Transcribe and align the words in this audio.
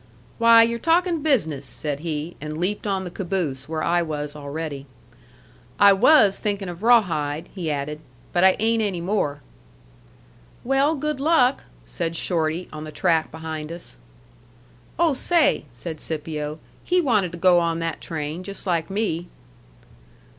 "Why, 0.39 0.63
you're 0.63 0.79
talkin' 0.79 1.21
business!" 1.21 1.67
said 1.67 1.99
he, 1.99 2.35
and 2.41 2.57
leaped 2.57 2.87
on 2.87 3.03
the 3.03 3.11
caboose, 3.11 3.69
where 3.69 3.83
I 3.83 4.01
was 4.01 4.35
already. 4.35 4.87
"I 5.79 5.93
WAS 5.93 6.39
thinkin' 6.39 6.67
of 6.67 6.81
Rawhide," 6.81 7.49
he 7.53 7.69
added, 7.69 7.99
"but 8.33 8.43
I 8.43 8.55
ain't 8.57 8.81
any 8.81 8.99
more." 8.99 9.43
"Well, 10.63 10.95
good 10.95 11.19
luck!" 11.19 11.65
said 11.85 12.15
Shorty, 12.15 12.67
on 12.73 12.83
the 12.83 12.91
track 12.91 13.29
behind 13.29 13.71
us. 13.71 13.97
"Oh, 14.97 15.13
say!" 15.13 15.65
said 15.71 16.01
Scipio, 16.01 16.57
"he 16.83 16.99
wanted 16.99 17.31
to 17.33 17.37
go 17.37 17.59
on 17.59 17.77
that 17.77 18.01
train, 18.01 18.41
just 18.41 18.65
like 18.65 18.89
me." 18.89 19.27